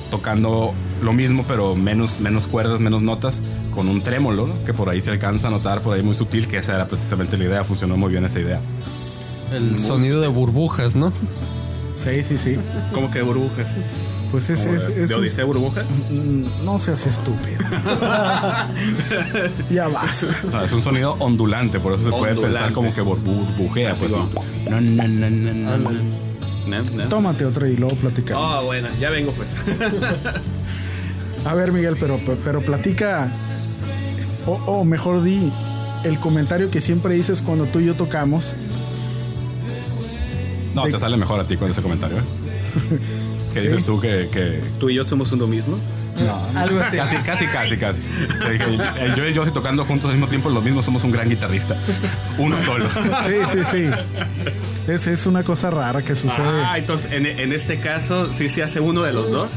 [0.09, 3.41] tocando lo mismo, pero menos, menos cuerdas, menos notas,
[3.73, 4.63] con un trémolo, ¿no?
[4.65, 7.37] que por ahí se alcanza a notar, por ahí muy sutil, que esa era precisamente
[7.37, 7.63] la idea.
[7.63, 8.59] Funcionó muy bien esa idea.
[9.51, 11.11] El sonido de burbujas, ¿no?
[11.95, 12.57] Sí, sí, sí.
[12.93, 13.67] como que burbujas.
[14.31, 15.83] Pues es, es, de, de un- Odisea burbuja.
[16.09, 17.59] Mm, No seas estúpido.
[19.71, 20.27] ya basta.
[20.51, 23.93] No, es un sonido ondulante, por eso se puede pensar como que bur- burbujea.
[23.93, 24.11] Así Pues,
[24.69, 25.77] no, no, no, no,
[26.97, 27.07] no.
[27.07, 28.57] Tómate otra y luego platicamos.
[28.61, 29.49] Oh, bueno, ya vengo pues.
[31.45, 33.29] A ver, Miguel, pero, pero platica.
[34.45, 35.51] O o mejor di
[36.03, 38.53] el comentario que siempre dices cuando tú y yo tocamos.
[40.73, 42.17] No, te sale mejor a ti con ese comentario.
[42.17, 42.21] ¿eh?
[43.53, 45.79] ¿Qué dices tú que, que- ¿Tú y yo somos uno mismo?
[46.55, 46.97] Algo así.
[46.97, 48.01] Casi, casi, casi, casi.
[48.99, 51.75] El- Yo y yo tocando juntos al mismo tiempo, los mismos somos un gran guitarrista.
[52.37, 52.87] Uno solo.
[53.25, 54.91] Sí, sí, sí.
[54.91, 56.45] Es, es una cosa rara que sucede.
[56.65, 59.49] Ah, entonces en, en este caso sí se hace uno de los dos.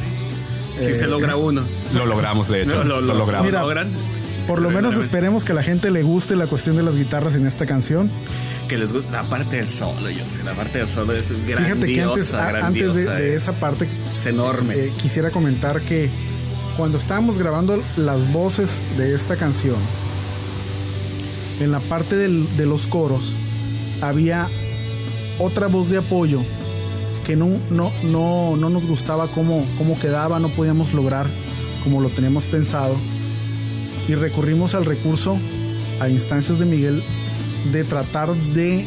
[0.81, 1.63] Sí se logra uno.
[1.95, 2.77] Lo logramos, de hecho.
[2.85, 3.47] Lo, Lo, lo- logramos.
[3.47, 3.89] Mira, logran.
[4.47, 7.37] Por lo menos esperemos que a la gente le guste la cuestión de las guitarras
[7.37, 8.11] en esta canción.
[8.69, 11.63] Que les gusta la parte del solo, yo sé, la parte del solo es grandiosa,
[11.65, 14.75] Fíjate que antes, a- antes de, grandiosa, de es, esa parte es enorme.
[14.75, 16.09] eh, quisiera comentar que
[16.77, 19.77] cuando estábamos grabando las voces de esta canción,
[21.61, 23.33] en la parte del- de los coros
[24.01, 24.49] había
[25.39, 26.43] otra voz de apoyo
[27.27, 31.27] que no, no, no, no nos gustaba cómo, cómo quedaba, no podíamos lograr
[31.85, 32.95] como lo teníamos pensado.
[34.09, 35.39] Y recurrimos al recurso,
[36.01, 37.03] a instancias de Miguel,
[37.73, 38.87] de tratar de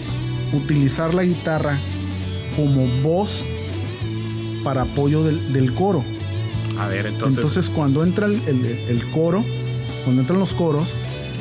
[0.54, 1.80] utilizar la guitarra
[2.56, 3.44] como voz
[4.64, 6.04] para apoyo del, del coro.
[6.78, 9.44] A ver, entonces, Entonces, cuando entra el, el- el coro,
[10.04, 10.90] cuando entran los coros,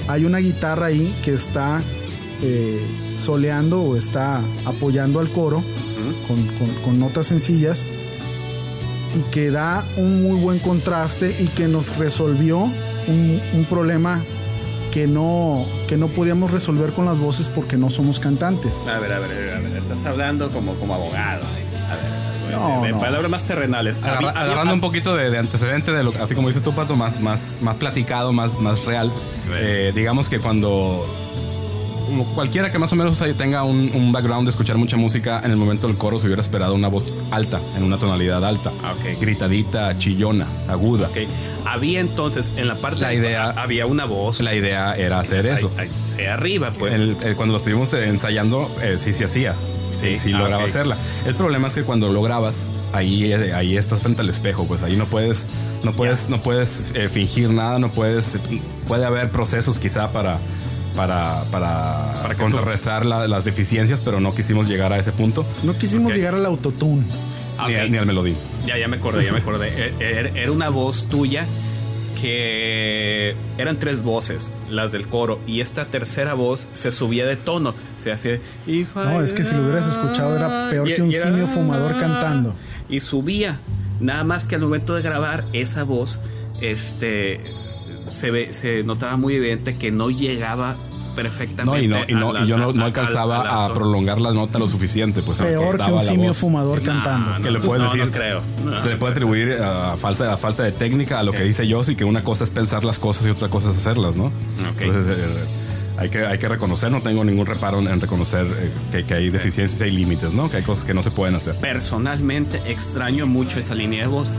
[0.09, 1.81] hay una guitarra ahí que está
[2.42, 2.81] eh,
[3.18, 5.64] soleando o está apoyando al coro
[6.27, 7.85] Con, con- con notas sencillas
[9.15, 14.23] y que da un muy buen contraste y que nos resolvió un, un problema
[14.91, 18.87] que no, que no podíamos resolver con las voces porque no somos cantantes.
[18.87, 21.45] a ver, a ver, a ver, a ver, estás hablando como, como abogado.
[21.45, 23.01] A ver, No, de, de no.
[23.01, 24.03] palabras más terrenales.
[24.03, 27.21] Agarra- agarrando un poquito de, de antecedente de lo así como dices tú, Pato, más,
[27.21, 29.11] más, más platicado, más, más real.
[29.55, 31.07] Eh, digamos que cuando
[32.35, 35.57] cualquiera que más o menos tenga un, un background de escuchar mucha música, en el
[35.57, 39.20] momento del coro se hubiera esperado una voz alta, en una tonalidad alta, Ah, ok.
[39.20, 41.09] gritadita, chillona, aguda.
[41.09, 41.18] Ok.
[41.64, 45.46] Había entonces en la parte La de- idea- había una voz La idea era hacer
[45.46, 45.70] eso.
[45.79, 46.94] ahí- ahí- ahí arriba, pues.
[46.94, 49.55] El- el- cuando lo estuvimos ensayando, eh, sí se hacía.
[49.92, 50.96] Sí, sí Ah, lograba hacerla.
[51.27, 52.57] El problema es que cuando lo grabas,
[52.92, 55.46] ahí, eh, ahí estás frente al espejo, pues ahí no puedes,
[55.85, 58.33] no puedes, no puedes eh, fingir nada, no puedes,
[58.87, 60.38] puede haber procesos quizá para,
[60.96, 65.76] para, para, Para contrarrestar la- las deficiencias, pero no quisimos llegar a ese punto, No
[65.76, 67.02] quisimos llegar al autotune.
[67.66, 67.81] Ni, ok.
[67.81, 68.37] a- ni al melodín.
[68.66, 69.68] Ya, ya me acordé, ya me acordé.
[69.68, 71.44] E- e- Era una voz tuya
[72.20, 77.74] que eran tres voces, las del coro, y esta tercera voz se subía de tono,
[77.98, 78.35] se hacía...
[78.66, 81.24] "If I No, es que si lo hubieras escuchado era peor Y- que un era-
[81.24, 82.55] simio fumador cantando.
[82.88, 83.59] Y subía,
[84.00, 86.20] nada más que al momento de grabar esa voz,
[86.61, 87.40] este,
[88.11, 90.77] se, ve, se notaba muy evidente que no llegaba
[91.17, 91.65] perfectamente.
[91.67, 93.47] No, y, no, y, no, a la- y yo no, a- no a- alcanzaba al-
[93.47, 93.79] al a actor.
[93.83, 95.21] prolongar la nota lo suficiente.
[95.23, 96.38] Pues Peor que un simio voz.
[96.38, 97.38] fumador No, cantando.
[97.38, 98.07] no, que le puedes no, decir.
[98.07, 98.43] No creo.
[98.65, 101.71] No, se le puede atribuir a falta, a falta de técnica a lo que dice
[101.71, 104.33] Joss y que una cosa es pensar las cosas y otra cosa es hacerlas, ¿no?
[104.81, 105.27] Entonces, eh,
[105.99, 109.29] hay que, hay que reconocer, no tengo ningún reparo en, reconocer eh, que, que hay
[109.29, 110.51] deficiencias y hay límites, ¿no?
[110.51, 111.57] Que hay cosas que no se pueden hacer.
[111.57, 114.31] Personalmente extraño mucho esa línea de voz.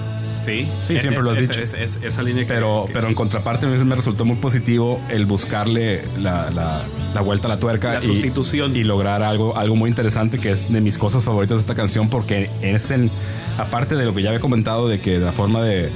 [0.44, 1.62] Sí, Sí, siempre lo has dicho.
[1.62, 4.36] es- es- esa línea que- Pero, que- pero en contraparte a mí me resultó muy
[4.38, 8.76] positivo el buscarle la, la- la vuelta a la tuerca La y- sustitución.
[8.76, 12.10] y, lograr algo, algo muy interesante que es de mis cosas favoritas de esta canción
[12.10, 13.10] porque es en,
[13.58, 15.90] aparte de lo que ya había comentado de que la forma de,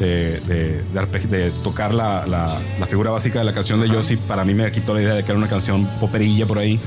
[0.00, 4.16] de, de- de de tocar la, la- la figura básica de la canción de Josie
[4.26, 6.80] para mí me quitó la idea de que era una canción poperilla por ahí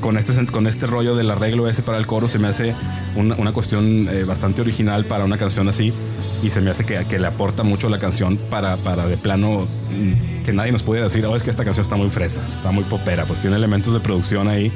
[0.00, 2.74] con este, con este rollo del arreglo ese para el coro se me hace
[3.16, 5.92] una, una cuestión eh, bastante original para una canción así
[6.42, 9.60] y se me hace que, que le aporta mucho la canción para, para de plano
[9.90, 12.72] mm, que nadie nos pudiera decir, oh, es que esta canción está muy fresa, está
[12.72, 14.72] muy popera, pues tiene elementos de producción ahí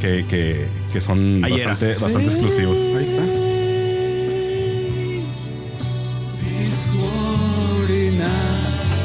[0.00, 1.70] que, que, que son Ahí era.
[1.70, 2.76] bastante, bastante exclusivos.
[2.96, 3.22] Ahí está.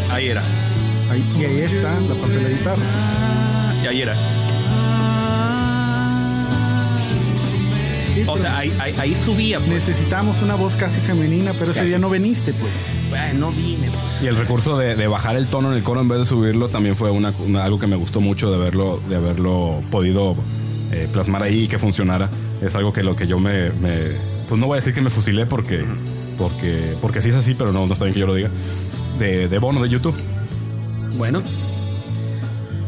[0.10, 0.43] Ahí era.
[1.10, 2.84] Ahí, y ahí está la parte de la guitarra.
[3.84, 4.15] Y ahí era.
[8.27, 9.59] O sea, ahí, ahí, ahí subía.
[9.59, 9.69] Pues.
[9.69, 12.85] Necesitamos una voz casi femenina, pero ese día no viniste, pues.
[13.38, 13.88] No vine.
[13.89, 14.23] Pues.
[14.23, 16.69] Y el recurso de, de bajar el tono en el coro en vez de subirlo
[16.69, 20.35] también fue una, una- algo que me gustó mucho de haberlo, de haberlo podido
[20.91, 22.29] eh, plasmar ahí y que funcionara.
[22.61, 24.15] Es algo que lo que yo me, me-
[24.49, 25.83] pues no voy a decir que me fusilé porque,
[26.38, 28.49] porque, porque sí es así, pero no, no está bien que yo lo diga.
[29.19, 30.15] De, de Bono de YouTube.
[31.17, 31.41] Bueno.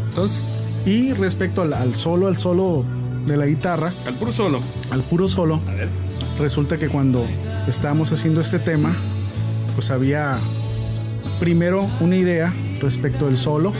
[0.10, 0.44] Entonces,
[0.86, 2.84] Y respecto al, al solo, al solo
[3.28, 4.60] de la guitarra, al puro solo.
[4.90, 5.90] al puro solo, A ver.
[6.40, 7.24] resulta que cuando
[7.68, 8.96] estábamos haciendo este tema,
[9.76, 10.40] pues había
[11.40, 13.74] primero una idea respecto del solo,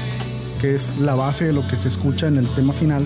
[0.62, 3.06] que es la base de lo que se escucha en el tema final.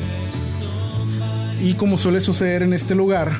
[1.62, 3.32] Y como suele suceder en este lugar,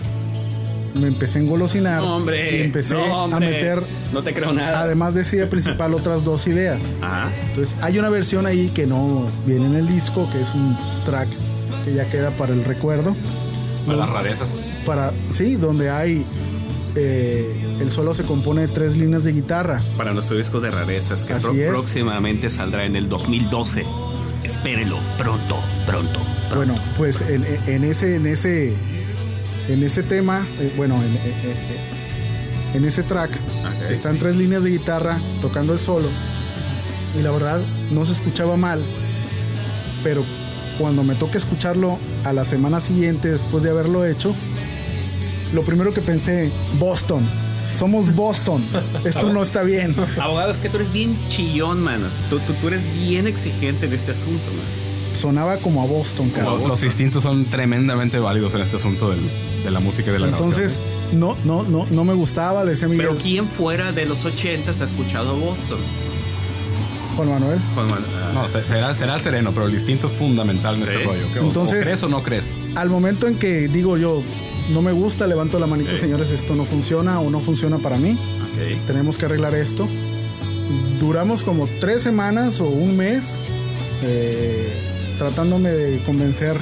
[0.94, 2.58] me empecé a engolosinar No, hombre.
[2.58, 3.82] y empecé no, a meter,
[4.14, 4.82] No te creo nada.
[4.82, 7.00] además de esa idea principal, otras dos ideas.
[7.02, 7.30] Ajá.
[7.50, 11.30] Entonces hay una versión ahí que no viene en el disco, que es un track
[11.86, 13.16] que ya queda para el recuerdo.
[13.86, 14.56] Para las rarezas.
[14.86, 16.26] Para, sí, donde hay
[16.96, 19.82] eh, el solo se compone de tres líneas de guitarra.
[19.98, 21.70] Para nuestro disco de rarezas, que Así pro- es.
[21.70, 23.84] próximamente saldrá en el 2012.
[24.44, 25.56] Espérelo, pronto,
[25.86, 26.20] pronto.
[26.56, 28.74] Bueno, pues en, en ese, en ese,
[29.70, 33.32] en ese tema, eh, bueno, en, en- en- en ese track
[33.90, 36.08] están tres líneas de guitarra tocando el solo
[37.20, 37.60] y la verdad
[37.92, 38.82] no se escuchaba mal,
[40.04, 40.24] pero
[40.82, 44.34] cuando me toca escucharlo a la semana siguiente después de haberlo hecho,
[45.54, 47.28] lo primero que pensé, Boston,
[47.78, 48.64] somos Boston,
[49.06, 49.94] esto no está bien.
[50.20, 52.08] Abogado, es que tú eres bien chillón, mano.
[52.30, 55.16] Tú, tú, tú eres bien exigente en este asunto, man.
[55.16, 56.60] Sonaba como a Boston, cabrón.
[56.62, 59.30] Los, los instintos son tremendamente válidos en este asunto del-
[59.64, 60.80] de la música y de la Entonces,
[61.12, 64.72] no, no, no, no me gustaba, le decía Miguel, Pero ¿quién fuera de los 80
[64.72, 65.78] ha escuchado Boston?
[67.16, 67.60] Juan Manuel.
[67.76, 70.82] Juan Manuel, ah, No, se- será, será el sereno, pero el instinto es fundamental en
[70.84, 70.88] Sí.
[70.92, 71.26] este rollo.
[71.34, 72.54] ¿Qué- o- Entonces- o ¿Crees o no crees?
[72.76, 74.22] al momento en que digo yo,
[74.72, 78.18] no me gusta, levanto la manita, señores, esto no funciona o no funciona para mí,
[78.88, 79.88] tenemos que arreglar esto.
[81.00, 83.36] Duramos como tres semanas o un mes
[84.04, 84.72] eh,
[85.18, 86.58] tratándome de convencer.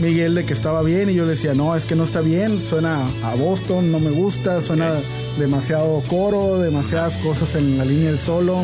[0.00, 2.60] Miguel de que estaba bien y yo le decía, no, es que no está bien,
[2.60, 4.94] suena a Boston, no me gusta, suena
[5.38, 8.62] demasiado coro, demasiadas cosas en la línea del solo,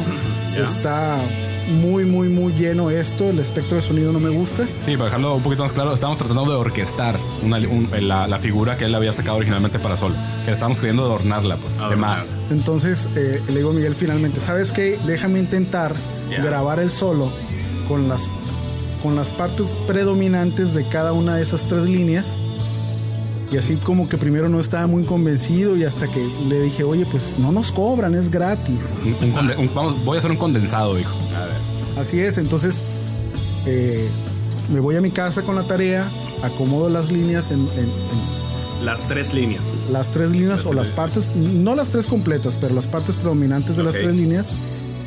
[0.59, 0.65] Ya.
[0.65, 1.17] está
[1.83, 4.67] muy, muy, muy lleno esto, el espectro de sonido no me gusta.
[4.81, 8.39] Sí, para dejarlo un poquito más claro, estamos tratando de orquestar una- un- la, la
[8.39, 10.15] figura que él había sacado originalmente para Sol.
[10.47, 12.33] Que estamos queriendo adornarla, pues, de más.
[12.51, 14.99] Entonces eh, le digo a Miguel finalmente, ¿sabes qué?
[15.07, 15.93] Déjame intentar
[16.43, 17.31] grabar el solo
[17.87, 18.23] con las,
[19.03, 22.35] con las partes predominantes de cada una de esas tres líneas.
[23.51, 27.07] Y así como que primero no estaba muy convencido y hasta que le dije, oye,
[27.11, 28.95] pues no nos cobran, es gratis.
[29.05, 31.17] Un- un conde- un- vamos, voy a hacer un condensado, dijo.
[31.35, 31.57] A ver.
[31.99, 32.83] Así es, entonces
[33.67, 34.09] eh,
[34.73, 36.11] me voy a mi casa con la tarea,
[36.43, 39.65] acomodo las líneas en, en- en Las tres líneas.
[39.91, 43.83] las tres líneas o las partes, no las tres completas, pero las partes predominantes de
[43.83, 44.53] las tres líneas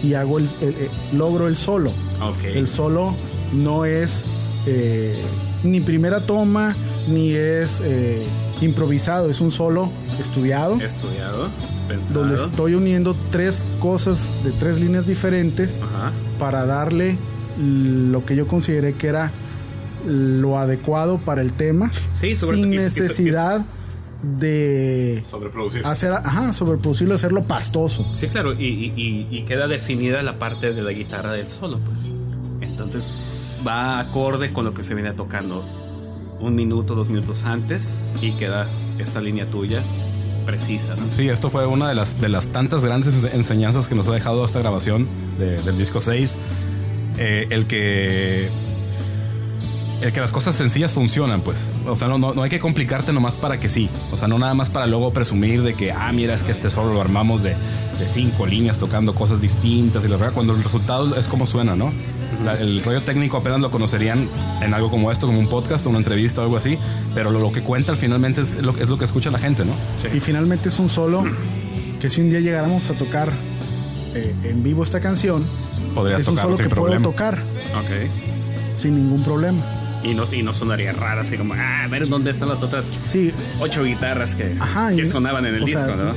[0.04, 1.92] y hago el, el- el- logro el solo.
[2.22, 2.44] Ok.
[2.56, 3.14] El solo
[3.54, 4.24] no es
[4.66, 5.16] eh,
[5.64, 6.76] ni primera toma
[7.08, 8.24] ni es eh,
[8.62, 11.50] improvisado, es un solo estudiado Estudiado,
[11.88, 12.20] pensado.
[12.20, 16.12] donde estoy uniendo tres cosas de tres líneas diferentes Ajá.
[16.40, 17.18] para darle
[17.58, 19.32] lo que yo consideré que era
[20.06, 23.62] lo adecuado para el tema Sí, sobre sin necesidad
[24.24, 25.82] de Sobreproducir.
[25.86, 28.94] hacer ajá sobreproducirlo hacerlo pastoso Sí, claro, y-
[29.30, 32.00] y queda definida la parte de la guitarra del solo, pues.
[32.62, 33.10] Entonces,
[33.68, 35.64] va acorde con lo que se viene tocando
[36.42, 38.68] un minuto, dos minutos antes y queda
[39.00, 39.84] esta línea tuya
[40.46, 40.96] precisa.
[40.96, 41.12] ¿no?
[41.12, 44.12] Sí, esto fue una de las, de las tantas grandes ense- enseñanzas que nos ha
[44.12, 46.38] dejado esta grabación de- del disco 6.
[47.18, 48.50] Eh, el que.
[50.02, 51.64] El que las cosas sencillas funcionan, pues.
[51.88, 53.88] O sea, no, no, no hay que complicarte nomás para que sí.
[54.12, 56.72] O sea, no nada más para luego presumir de que, ah, mira, es que este
[56.72, 60.64] solo lo armamos de, de cinco líneas tocando cosas distintas y la verdad, cuando el
[60.64, 61.92] resultado es como suena, ¿no?
[62.44, 64.28] La- el rollo técnico apenas lo conocerían
[64.62, 66.80] en algo como esto, como un podcast o una entrevista o algo así,
[67.14, 69.74] pero lo, lo que cuenta finalmente es lo, es lo que escucha la gente, ¿no?
[70.16, 71.24] Y finalmente es un solo
[72.00, 73.32] que si un día llegáramos a tocar
[74.16, 75.46] eh, en vivo esta canción,
[75.94, 77.02] Podrías es un tocarlo solo sin que problema.
[77.04, 77.44] puedo tocar
[78.76, 79.62] sin ningún problema.
[80.04, 82.92] Y no, y no sonaría raro, así como, ah, a ver dónde están las otras
[83.06, 86.14] Sí, ocho guitarras que, Ajá, que y- sonaban en el disco, sea, ¿no?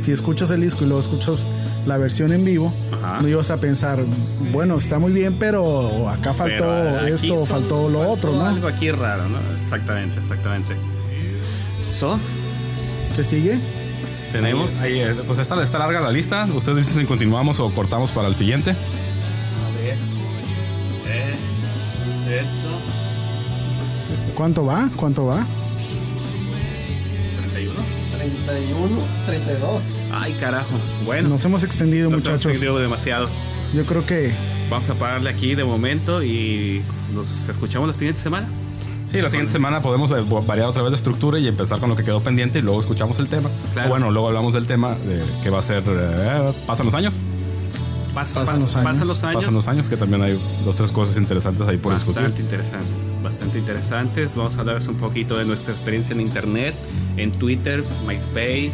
[0.00, 1.46] si escuchas el disco y luego escuchas
[1.86, 3.18] la versión en vivo, Ajá.
[3.20, 3.98] no ibas a pensar,
[4.52, 8.46] bueno, está muy bien, pero acá faltó Pero esto, son- faltó lo otro, ¿no?
[8.46, 9.38] Algo aquí raro, ¿no?
[9.58, 10.74] Exactamente, exactamente.
[11.98, 12.18] ¿So?
[13.16, 13.58] ¿Qué sigue?
[14.32, 14.78] Tenemos.
[14.80, 16.46] Ahí, eh, pues está, está larga la lista.
[16.54, 18.70] Ustedes dicen si continuamos o cortamos para el siguiente.
[18.72, 19.96] A ver.
[21.08, 21.34] Eh,
[22.40, 22.75] esto.
[24.36, 24.88] ¿Cuánto va?
[24.96, 25.44] ¿Cuánto va?
[27.52, 27.72] 31.
[28.16, 29.82] 31, 32.
[30.12, 30.74] Ay, carajo.
[31.04, 32.52] Bueno, Nos hemos extendido, nos hemos muchachos.
[32.52, 33.26] extendido demasiado.
[33.74, 34.32] Yo creo que
[34.70, 36.82] Vamos a pararle aquí de momento y
[37.14, 38.48] nos escuchamos la siguiente semana.
[39.08, 41.94] Sí, la siguiente semana podemos eh, variar otra vez de estructura y empezar con lo
[41.94, 43.48] que quedó pendiente y luego escuchamos el tema.
[43.74, 43.86] Claro.
[43.88, 45.84] O bueno, luego hablamos del tema de que va a ser.
[45.86, 47.14] eh, ¿Pasan los años?
[48.16, 48.84] Pasa, Pasan pasa- los años.
[48.88, 49.36] pasan los años.
[49.36, 52.44] Pasan los años, que también hay dos, tres cosas interesantes ahí por bastante discutir.
[52.46, 54.34] interesantes, bastante interesantes.
[54.36, 56.74] Vamos a hablarles un poquito de nuestra experiencia en internet,
[57.18, 58.72] en Twitter, MySpace.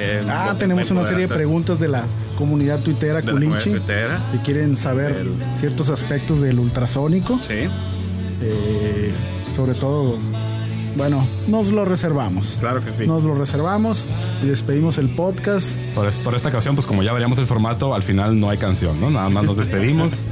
[0.00, 2.04] eh, ah, tenemos una serie de preguntas de la
[2.36, 4.20] comunidad tuitera tuitera.
[4.32, 5.14] que quieren saber
[5.54, 7.68] ciertos aspectos del ultrasónico, Sí,
[8.42, 9.14] eh,
[9.54, 10.18] sobre todo,
[10.96, 12.56] bueno, nos lo reservamos.
[12.60, 13.06] claro que sí.
[13.06, 14.06] Nos lo reservamos
[14.42, 15.76] y despedimos el podcast.
[15.94, 18.58] Por, es- por esta ocasión, pues como ya variamos el formato, al final no hay
[18.58, 19.10] canción, ¿no?
[19.10, 20.14] Nada más nos despedimos.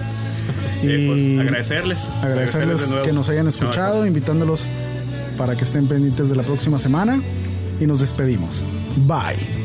[0.85, 2.09] Eh, pues, y agradecerles.
[2.25, 4.65] agradecerles que nos hayan escuchado, invitándolos
[5.39, 7.23] para que estén pendientes de la próxima semana
[7.81, 8.65] y nos despedimos.
[9.07, 9.62] Bye.